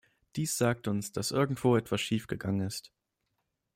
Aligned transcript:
Dies 0.35 0.57
sagt 0.57 0.87
uns, 0.87 1.11
dass 1.11 1.29
irgendwo 1.29 1.77
etwas 1.77 2.01
schief 2.01 2.25
gegangen 2.25 2.61
ist. 2.61 2.91